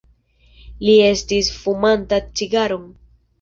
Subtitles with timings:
[0.87, 2.89] Li estis fumanta cigaron.